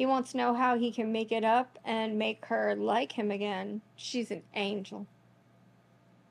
[0.00, 3.30] He wants to know how he can make it up and make her like him
[3.30, 3.82] again.
[3.96, 5.06] She's an angel.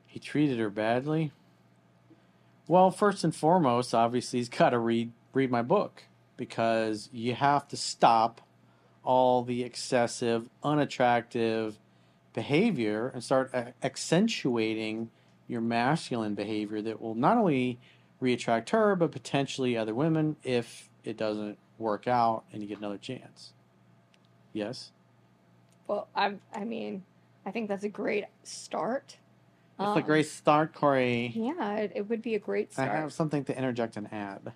[0.06, 1.30] He treated her badly.
[2.66, 6.02] Well, first and foremost, obviously, he's got to read read my book
[6.36, 8.40] because you have to stop
[9.04, 11.78] all the excessive, unattractive
[12.32, 15.10] behavior and start accentuating
[15.46, 17.78] your masculine behavior that will not only
[18.20, 22.98] reattract her but potentially other women if it doesn't work out and you get another
[22.98, 23.52] chance.
[24.52, 24.92] Yes.
[25.86, 27.02] Well, I I mean,
[27.44, 29.16] I think that's a great start.
[29.78, 31.32] It's um, a great start, Corey.
[31.34, 32.90] Yeah, it, it, would be a great start.
[32.90, 34.52] I have something to interject and add.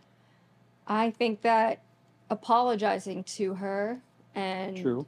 [0.87, 1.81] I think that
[2.29, 4.01] apologizing to her
[4.35, 5.07] and true.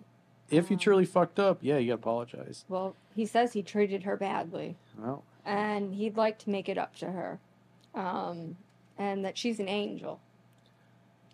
[0.49, 2.65] If um, you truly fucked up, yeah, you gotta apologize.
[2.69, 4.77] Well, he says he treated her badly.
[4.99, 7.39] Well, and he'd like to make it up to her,
[7.95, 8.57] um,
[8.97, 10.21] and that she's an angel.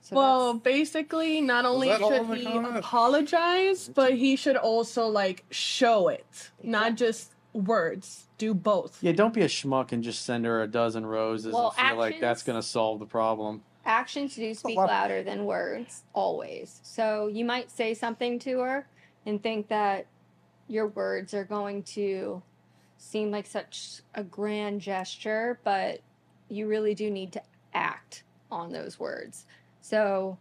[0.03, 6.25] So well, basically, not only should he apologize, but he should also like show it,
[6.29, 6.71] exactly.
[6.71, 8.27] not just words.
[8.37, 8.99] Do both.
[9.01, 11.85] Yeah, don't be a schmuck and just send her a dozen roses well, and feel
[11.85, 13.63] actions, like that's going to solve the problem.
[13.85, 16.81] Actions do speak louder than words, always.
[16.83, 18.89] So you might say something to her
[19.25, 20.07] and think that
[20.67, 22.43] your words are going to
[22.97, 26.01] seem like such a grand gesture, but
[26.49, 29.47] you really do need to act on those words.
[29.83, 30.39] So,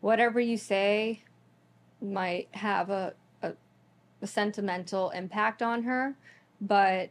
[0.00, 1.22] whatever you say
[2.00, 3.52] might have a, a,
[4.22, 6.16] a sentimental impact on her,
[6.60, 7.10] but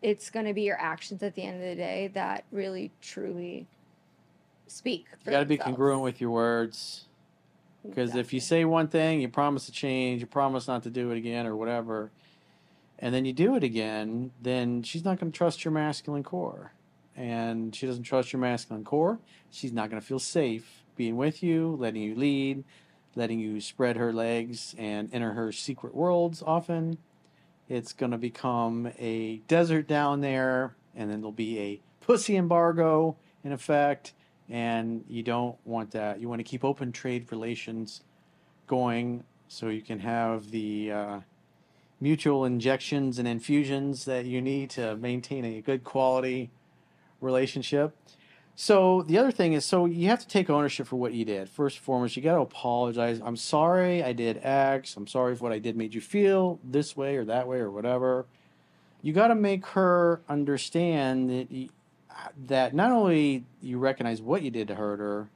[0.00, 3.66] it's going to be your actions at the end of the day that really truly
[4.68, 5.06] speak.
[5.24, 7.06] you got to be congruent with your words.
[7.82, 8.20] Because exactly.
[8.20, 11.18] if you say one thing, you promise to change, you promise not to do it
[11.18, 12.10] again or whatever,
[13.00, 16.72] and then you do it again, then she's not going to trust your masculine core
[17.16, 19.18] and she doesn't trust your masculine core,
[19.50, 22.64] she's not going to feel safe being with you, letting you lead,
[23.14, 26.98] letting you spread her legs and enter her secret worlds often.
[27.68, 33.16] It's going to become a desert down there, and then there'll be a pussy embargo
[33.42, 34.12] in effect,
[34.48, 36.20] and you don't want that.
[36.20, 38.02] You want to keep open trade relations
[38.66, 41.20] going so you can have the uh,
[42.00, 46.50] mutual injections and infusions that you need to maintain a good quality
[47.20, 47.96] relationship.
[48.58, 51.50] So the other thing is, so you have to take ownership for what you did.
[51.50, 53.20] First and foremost, you got to apologize.
[53.22, 54.96] I'm sorry I did X.
[54.96, 57.70] I'm sorry if what I did made you feel this way or that way or
[57.70, 58.24] whatever.
[59.02, 61.68] You got to make her understand that you,
[62.46, 65.28] that not only you recognize what you did to hurt her,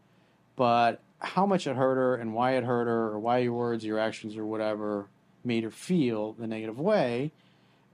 [0.57, 3.85] but how much it hurt her and why it hurt her or why your words,
[3.85, 5.09] your actions, or whatever
[5.45, 7.33] made her feel the negative way.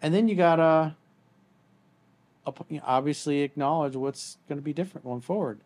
[0.01, 0.95] And then you gotta
[2.83, 5.61] obviously acknowledge what's going to be different going forward.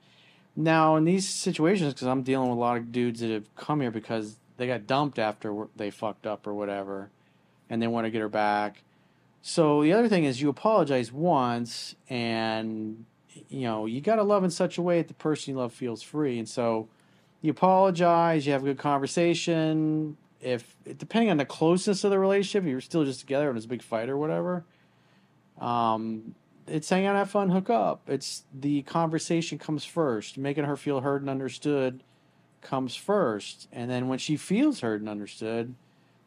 [0.57, 3.81] Now, in these situations, because I'm dealing with a lot of dudes that have come
[3.81, 7.11] here because they got dumped after they fucked up or whatever,
[7.69, 8.83] and they want to get her back.
[9.43, 13.05] So the other thing is, you apologize once, and
[13.49, 15.73] you know you got to love in such a way that the person you love
[15.73, 16.39] feels free.
[16.39, 16.89] And so
[17.41, 20.17] you apologize, you have a good conversation.
[20.41, 23.69] If depending on the closeness of the relationship, you're still just together and it's a
[23.69, 24.65] big fight or whatever.
[25.59, 26.35] Um,
[26.67, 28.03] it's hang out, have fun, hook up.
[28.09, 30.39] It's the conversation comes first.
[30.39, 32.03] Making her feel heard and understood
[32.61, 33.69] comes first.
[33.73, 35.75] And then when she feels heard and understood,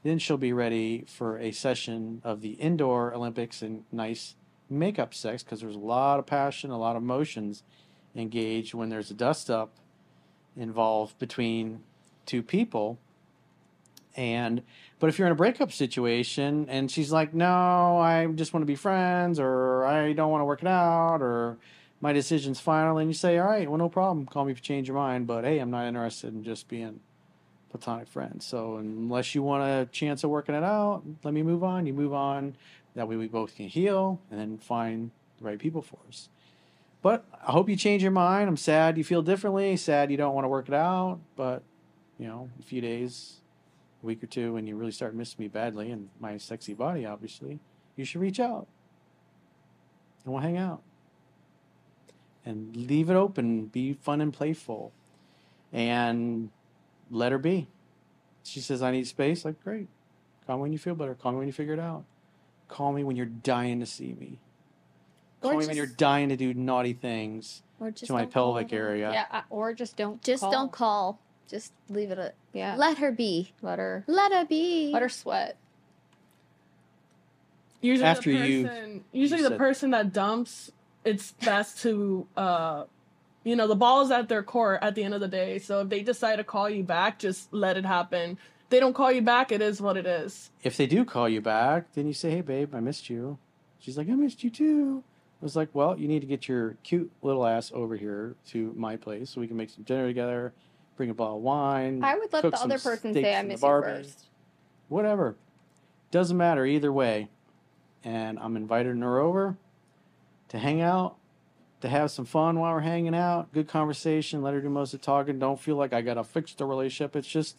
[0.03, 4.35] then she'll be ready for a session of the indoor Olympics and nice
[4.69, 7.63] makeup sex because there's a lot of passion, a lot of emotions
[8.15, 9.71] engaged when there's a dust up
[10.55, 11.83] involved between
[12.25, 12.99] two people.
[14.15, 14.61] And
[14.99, 18.67] but if you're in a breakup situation and she's like, "No, I just want to
[18.67, 21.57] be friends," or "I don't want to work it out," or
[21.99, 24.25] "My decision's final," and you say, "All right, well, no problem.
[24.27, 26.99] Call me if you change your mind, but hey, I'm not interested in just being
[27.69, 28.45] platonic friends.
[28.45, 31.87] So unless you want a chance of working it out, let me move on.
[31.87, 32.55] You move on.
[32.93, 36.29] That way, we both can heal and then find the right people for us."
[37.01, 38.47] But I hope you change your mind.
[38.47, 39.75] I'm sad you feel differently.
[39.75, 41.63] Sad you don't want to work it out, but
[42.19, 43.41] you know, a few days
[44.03, 47.05] a week or two and you really start missing me badly and my sexy body,
[47.05, 47.59] obviously,
[47.95, 48.67] you should reach out
[50.23, 50.81] and we'll hang out.
[52.45, 54.91] And leave it open, be fun and playful,
[55.71, 56.49] and
[57.09, 57.67] let her be.
[58.43, 59.45] She says, I need space.
[59.45, 59.87] Like, great.
[60.45, 61.15] Call me when you feel better.
[61.15, 62.03] Call me when you figure it out.
[62.67, 64.39] Call me when you're dying to see me.
[65.41, 67.63] Call or me just, when you're dying to do naughty things
[67.95, 69.11] to my pelvic area.
[69.11, 70.21] Yeah, or just don't.
[70.21, 70.51] Just call.
[70.51, 71.19] don't call.
[71.47, 72.17] Just leave it.
[72.17, 72.75] At, yeah.
[72.77, 73.53] Let her be.
[73.61, 74.03] Let her.
[74.07, 74.91] Let her be.
[74.91, 75.57] Let her sweat.
[77.81, 80.71] Usually After the person, you, usually you the person that dumps,
[81.03, 82.85] it's best to, uh,
[83.43, 85.59] you know, the ball's at their court at the end of the day.
[85.59, 88.37] So if they decide to call you back, just let it happen.
[88.63, 90.49] If they don't call you back, it is what it is.
[90.63, 93.37] If they do call you back, then you say, "Hey, babe, I missed you."
[93.79, 95.03] She's like, "I missed you too."
[95.41, 98.73] I was like, "Well, you need to get your cute little ass over here to
[98.77, 100.53] my place so we can make some dinner together,
[100.95, 103.67] bring a bottle of wine." I would let the other person say, "I miss you
[103.67, 104.25] first.
[104.89, 105.35] Whatever,
[106.11, 107.29] doesn't matter either way
[108.03, 109.57] and I'm inviting her over
[110.49, 111.15] to hang out,
[111.81, 115.01] to have some fun while we're hanging out, good conversation, let her do most of
[115.01, 115.39] the talking.
[115.39, 117.15] Don't feel like I got to fix the relationship.
[117.15, 117.57] It's just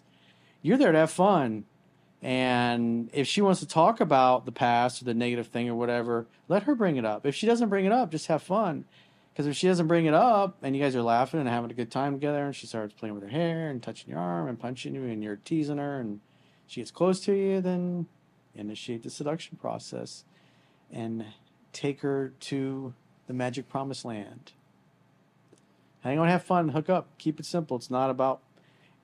[0.62, 1.64] you're there to have fun.
[2.22, 6.26] And if she wants to talk about the past or the negative thing or whatever,
[6.48, 7.26] let her bring it up.
[7.26, 8.86] If she doesn't bring it up, just have fun.
[9.34, 11.74] Because if she doesn't bring it up and you guys are laughing and having a
[11.74, 14.60] good time together and she starts playing with her hair and touching your arm and
[14.60, 16.20] punching you and you're teasing her and
[16.68, 18.06] she gets close to you, then
[18.54, 20.24] initiate the seduction process
[20.88, 21.24] and
[21.72, 22.94] take her to
[23.26, 24.52] the magic promised land.
[26.02, 27.76] Hang on, have fun, hook up, keep it simple.
[27.76, 28.40] It's not about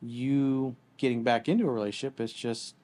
[0.01, 2.21] you getting back into a relationship.
[2.21, 2.77] It's just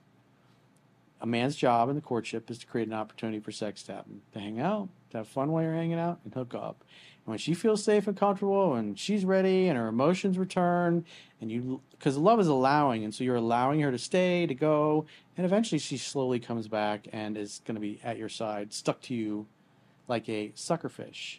[1.21, 4.21] a man's job in the courtship is to create an opportunity for sex to happen,
[4.33, 6.85] to hang out, to have fun while you're hanging out, and hook up.
[7.25, 11.05] And when she feels safe and comfortable, and she's ready, and her emotions return,
[11.41, 15.07] and you, because love is allowing, and so you're allowing her to stay, to go,
[15.37, 19.01] and eventually she slowly comes back and is going to be at your side, stuck
[19.03, 19.47] to you
[20.09, 21.39] like a suckerfish.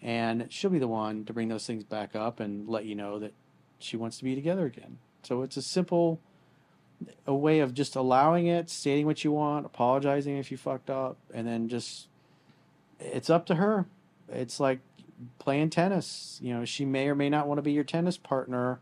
[0.00, 3.18] And she'll be the one to bring those things back up and let you know
[3.18, 3.34] that
[3.80, 4.98] she wants to be together again.
[5.24, 6.20] So it's a simple
[7.26, 11.16] a way of just allowing it, stating what you want, apologizing if you fucked up,
[11.32, 12.08] and then just
[13.00, 13.86] it's up to her.
[14.28, 14.80] It's like
[15.38, 16.38] playing tennis.
[16.42, 18.80] You know, she may or may not want to be your tennis partner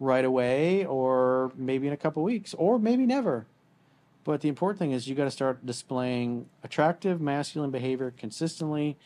[0.00, 3.46] right away, or maybe in a couple weeks, or maybe never.
[4.24, 8.96] But the important thing is you got to start displaying attractive masculine behavior consistently,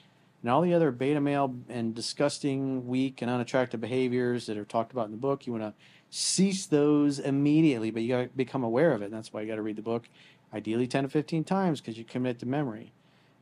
[0.43, 4.93] and all the other beta male and disgusting, weak, and unattractive behaviors that are talked
[4.93, 5.47] about in the book.
[5.47, 5.75] You want to
[6.15, 9.07] cease those immediately, but you got to become aware of it.
[9.07, 10.11] And that's why you got to read the book,
[10.53, 12.93] ideally 10 to 15 times, because you commit to memory.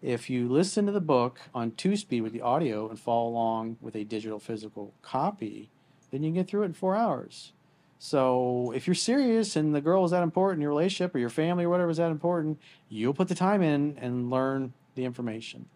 [0.00, 3.76] If you listen to the book on two speed with the audio and follow along
[3.80, 5.68] with a digital physical copy,
[6.12, 7.52] then you can get through it in four hours.
[7.98, 11.64] So if you're serious and the girl is that important, your relationship or your family
[11.64, 15.66] or whatever is that important, you'll put the time in and learn the information.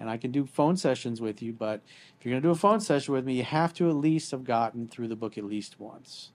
[0.00, 1.82] And I can do phone sessions with you, but
[2.18, 4.30] if you're going to do a phone session with me, you have to at least
[4.30, 6.32] have gotten through the book at least once.